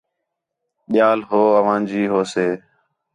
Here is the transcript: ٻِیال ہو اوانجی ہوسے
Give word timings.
ٻِیال 0.91 1.19
ہو 1.29 1.41
اوانجی 1.59 2.03
ہوسے 2.11 2.47